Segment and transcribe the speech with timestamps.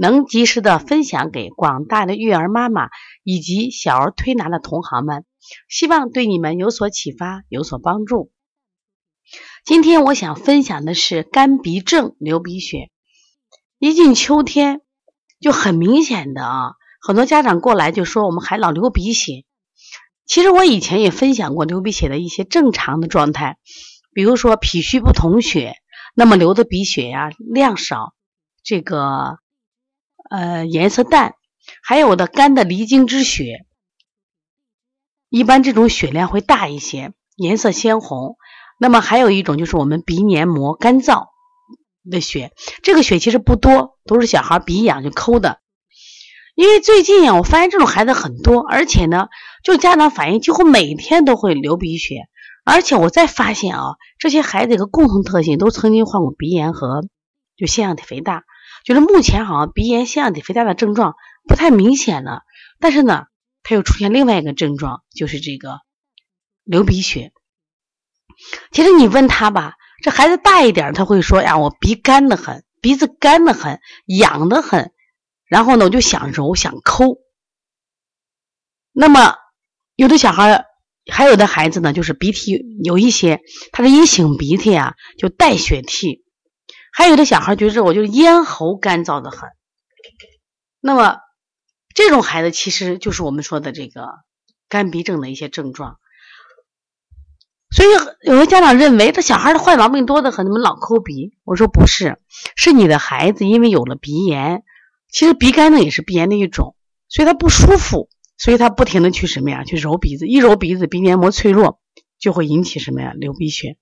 [0.00, 2.88] 能及时的分享给广大的育儿妈妈
[3.24, 5.24] 以及小儿推拿的同行们，
[5.68, 8.30] 希望对你们有所启发，有所帮助。
[9.64, 12.90] 今天我想分享的是干鼻症、流鼻血。
[13.80, 14.82] 一进秋天，
[15.40, 16.70] 就很明显的啊，
[17.02, 19.44] 很多家长过来就说我们还老流鼻血。
[20.26, 23.56] 其实我以前也分享过流鼻血的一些正常的状态，
[24.12, 25.74] 比如说脾虚不统血，
[26.14, 28.14] 那么流的鼻血呀量少，
[28.62, 29.38] 这个。
[30.30, 31.34] 呃，颜色淡，
[31.82, 33.64] 还有的肝的离经之血，
[35.28, 38.36] 一般这种血量会大一些，颜色鲜红。
[38.78, 41.26] 那么还有一种就是我们鼻黏膜干燥
[42.08, 45.60] 的血，这个血其实不多，都是小孩鼻痒就抠的。
[46.54, 49.28] 因为最近啊，我发现这种孩子很多，而且呢，
[49.64, 52.28] 就家长反映几乎每天都会流鼻血，
[52.64, 57.02] 而且我再发现啊，这些孩子有个共同特性，都曾经患过鼻炎和
[57.56, 58.44] 就腺样体肥大。
[58.88, 61.14] 就是目前好像鼻炎、腺样体肥大的症状
[61.46, 62.40] 不太明显了，
[62.80, 63.26] 但是呢，
[63.62, 65.80] 他又出现另外一个症状，就是这个
[66.64, 67.34] 流鼻血。
[68.72, 74.90] 其实你问他吧，这孩子大一点，他会说呀，我鼻干的很，鼻子干的很，痒的很，
[75.44, 77.18] 然后呢，我就想揉想抠。
[78.92, 79.34] 那么
[79.96, 80.64] 有的小孩，
[81.12, 86.24] 还有的孩子呢，就是鼻涕有一些，他是一擤鼻涕啊，就带血涕。
[86.98, 89.48] 还有的小孩觉得我就是咽喉干燥的很，
[90.80, 91.18] 那么
[91.94, 94.08] 这种孩子其实就是我们说的这个
[94.68, 96.00] 干鼻症的一些症状。
[97.70, 97.88] 所以
[98.22, 101.36] 有的家长认为这小孩的坏毛病多的很，怎么老抠鼻？
[101.44, 102.18] 我说不是，
[102.56, 104.64] 是你的孩子因为有了鼻炎，
[105.08, 106.74] 其实鼻干呢也是鼻炎的一种，
[107.08, 109.62] 所以他不舒服，所以他不停的去什么呀？
[109.62, 111.78] 去揉鼻子，一揉鼻子，鼻黏膜脆弱，
[112.18, 113.12] 就会引起什么呀？
[113.14, 113.78] 流鼻血。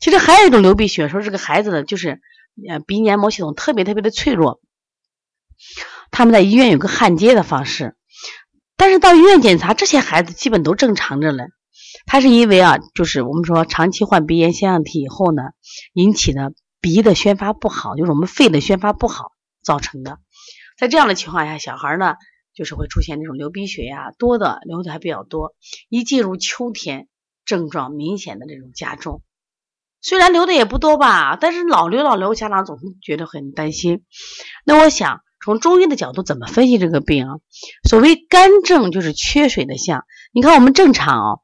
[0.00, 2.20] 其实还有一种流鼻血，说这个孩子呢就是。
[2.68, 4.60] 呃，鼻黏膜系统特别特别的脆弱，
[6.10, 7.96] 他们在医院有个焊接的方式，
[8.76, 11.44] 但是到医院检查，这些孩子基本都正常着呢。
[12.06, 15.42] 他是因为啊，就是我们说长期患鼻炎、腺样体以后呢，
[15.92, 20.18] 引起的鼻的宣发不好，就是我们肺的宣发不好造成的。
[20.78, 22.14] 在这样的情况下，小孩呢
[22.54, 25.54] 就是会出现这种流鼻血呀，多的流的还比较多。
[25.88, 27.08] 一进入秋天，
[27.44, 29.22] 症状明显的这种加重。
[30.06, 34.04] 虽然流的也不多吧，但是老流老流，家长总是觉得很担心。
[34.64, 37.32] 那我想从中医的角度怎么分析这个病啊？
[37.88, 40.04] 所谓肝症就是缺水的象。
[40.32, 41.38] 你看我们正常啊，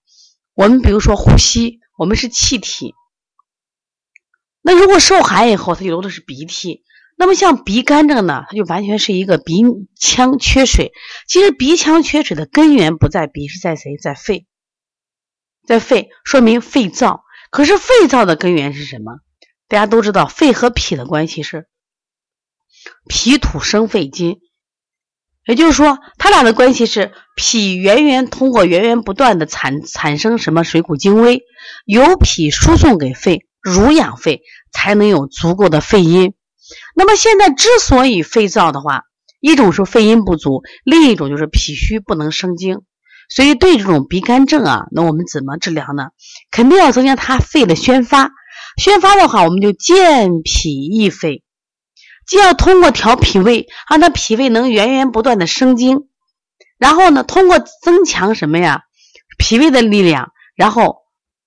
[0.55, 2.95] 我们比如说呼吸，我们是气体。
[4.61, 6.84] 那如果受寒以后，它流的是鼻涕。
[7.17, 9.65] 那么像鼻干症呢，它就完全是一个鼻
[9.99, 10.93] 腔缺水。
[11.27, 13.97] 其实鼻腔缺水的根源不在鼻，是在谁？
[14.01, 14.47] 在肺，
[15.67, 17.22] 在肺，说明肺燥。
[17.53, 19.19] 可是肺燥的根源是什么？
[19.69, 21.67] 大家都知道，肺和脾的关系是
[23.07, 24.41] 脾土生肺金，
[25.47, 31.43] 也就是说，它俩的关系是脾源源通过源源不断的产产生什么水谷精微，
[31.85, 34.41] 由脾输送给肺，濡养肺，
[34.73, 36.33] 才能有足够的肺阴。
[36.97, 39.03] 那么现在之所以肺燥的话，
[39.41, 42.81] 一种是肺阴不足，另一种就是脾虚不能生精。
[43.34, 46.09] 所以，对这种鼻干症啊，那我们怎么治疗呢？
[46.50, 48.31] 肯定要增加它肺的宣发。
[48.76, 51.42] 宣发的话，我们就健脾益肺，
[52.26, 56.09] 既要通过调脾胃，让它脾胃能源源不断的生精，
[56.78, 58.82] 然后呢，通过增强什么呀？
[59.38, 60.98] 脾胃的力量，然后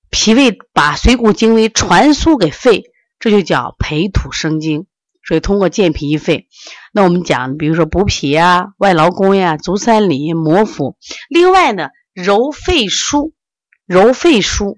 [0.10, 2.84] 脾胃把水谷精微传输给肺，
[3.20, 4.88] 这就叫培土生精。
[5.28, 6.48] 所以，通过健脾益肺。
[6.94, 10.96] 那我们讲，比如说补脾呀、外劳宫呀、足三里、摩腹。
[11.30, 13.32] 另外呢，揉肺腧，
[13.88, 14.78] 揉肺腧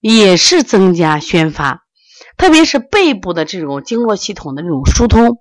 [0.00, 1.82] 也是增加宣发，
[2.38, 5.36] 特别是背部的这种经络系统的这种疏通，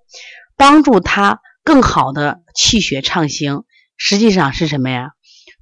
[0.57, 3.63] 帮助它更好的气血畅行。
[3.95, 5.11] 实际上是什么呀？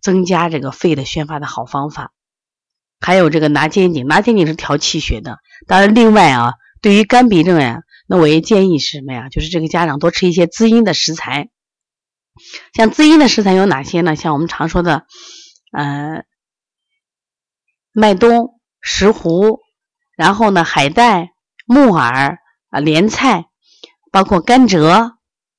[0.02, 2.12] 增加这个肺的宣发的好方法。
[3.00, 5.38] 还有这个拿肩颈，拿肩颈是调气血的。
[5.68, 7.82] 当然，另外啊，对于肝鼻症呀。
[8.12, 9.30] 那我也建议是什么呀？
[9.30, 11.50] 就是这个家长多吃一些滋阴的食材。
[12.74, 14.18] 像滋阴的食材有哪些呢？
[14.18, 15.06] 像我们常说的，
[15.72, 16.26] 呃，
[17.94, 19.62] 麦冬、石斛，
[20.18, 21.30] 然后呢，海带、
[21.66, 23.46] 木耳啊、莲菜，
[24.12, 25.14] 包括甘蔗，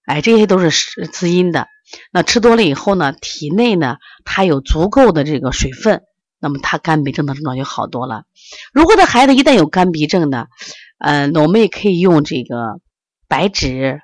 [0.04, 1.68] 哎，这些都是滋阴的。
[2.10, 3.96] 那吃多了以后呢，体内呢
[4.26, 6.02] 它有足够的这个水分，
[6.38, 8.24] 那么他干鼻症的症状就好多了。
[8.74, 10.48] 如果的孩子一旦有干鼻症呢，
[11.04, 12.80] 嗯，我们也可以用这个
[13.26, 14.00] 白芷、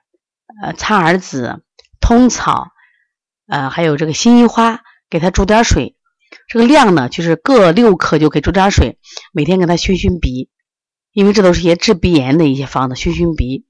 [0.61, 1.63] 呃苍耳子、
[2.01, 2.73] 通草，
[3.47, 5.95] 呃还有这个辛夷花，给它煮点水。
[6.49, 8.99] 这个量呢，就是各六克就可以煮点水，
[9.33, 10.51] 每天给它熏熏鼻，
[11.13, 13.65] 因为这都是一些治鼻炎的一些方子，熏熏鼻。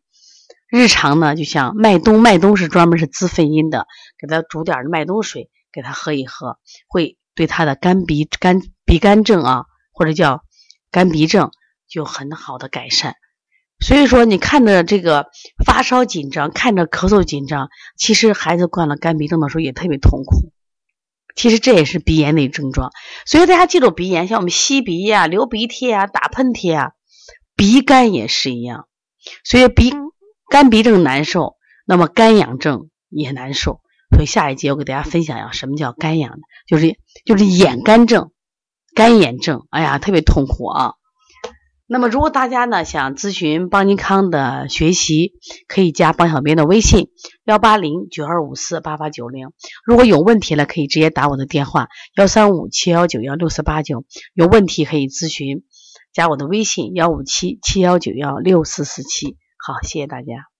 [0.70, 3.86] 日常呢，就像麦冬，麦冬是专门是滋肺阴的，
[4.18, 6.56] 给它煮点麦冬水给它喝一喝，
[6.88, 10.42] 会对它的肝鼻肝鼻干症啊，或者叫
[10.90, 11.50] 肝鼻症，
[11.88, 13.14] 就很好的改善。
[13.80, 15.26] 所以说，你看着这个
[15.64, 20.52] 发烧紧张，看着咳嗽紧张，其实孩子患了干鼻症的时候也特别痛苦。
[21.34, 22.90] 其实这也是鼻炎的症状。
[23.26, 26.90] 所以大家记住，鼻炎像我们吸鼻呀、流鼻涕啊、打喷嚏啊，
[27.56, 28.86] 鼻干也是一样。
[29.44, 29.92] 所以鼻。
[30.50, 33.82] 干鼻症难受，那么干痒症也难受，
[34.14, 38.32] 所以下一节我给大家分享一下什么叫干痒，就是就是眼干症、
[38.94, 40.94] 干眼症，哎呀，特别痛苦啊。
[41.90, 45.32] 那么如果大家呢想咨询邦尼康的学习，
[45.66, 47.08] 可以加邦小编的微信
[47.44, 49.52] 幺八零九二五四八八九零。
[49.86, 54.04] 如果有问题了，可以直接打我的电话幺三五七幺九幺六四八九。
[54.34, 55.64] 有问题可以咨询，
[56.12, 59.38] 加我的微信幺五七七幺九幺六四四七。
[59.56, 60.57] 好，谢谢大家。